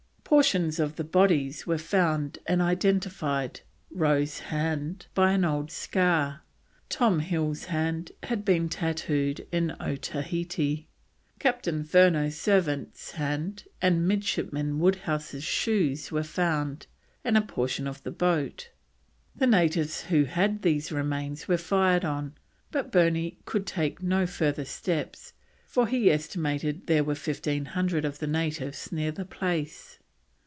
Portions 0.41 0.79
of 0.79 0.95
the 0.95 1.03
bodies 1.03 1.67
were 1.67 1.77
found 1.77 2.39
and 2.47 2.61
identified 2.61 3.59
Rowe's 3.89 4.39
hand, 4.39 5.07
by 5.13 5.33
an 5.33 5.43
old 5.43 5.69
scar, 5.69 6.43
Thomas 6.87 7.25
Hill's 7.27 7.65
hand, 7.65 8.13
had 8.23 8.45
been 8.45 8.69
tattooed 8.69 9.45
in 9.51 9.75
Otaheite; 9.81 10.87
Captain 11.37 11.83
Furneaux's 11.83 12.39
servant's 12.39 13.11
hand; 13.11 13.65
and 13.81 14.07
midshipman 14.07 14.79
Woodhouse's 14.79 15.43
shoes 15.43 16.13
were 16.13 16.23
found, 16.23 16.87
and 17.25 17.35
a 17.35 17.41
portion 17.41 17.85
of 17.85 18.01
the 18.03 18.09
boat. 18.11 18.69
The 19.35 19.47
natives 19.47 20.03
who 20.03 20.23
had 20.23 20.61
these 20.61 20.93
remains 20.93 21.49
were 21.49 21.57
fired 21.57 22.05
on, 22.05 22.35
but 22.71 22.89
Burney 22.89 23.39
could 23.43 23.67
take 23.67 24.01
no 24.01 24.25
further 24.25 24.63
steps, 24.63 25.33
for 25.67 25.87
he 25.87 26.09
estimated 26.09 26.87
there 26.87 27.03
were 27.03 27.15
fifteen 27.15 27.65
hundred 27.65 28.05
of 28.05 28.19
the 28.19 28.27
natives 28.27 28.93
near 28.93 29.11
the 29.11 29.25
place. 29.25 29.97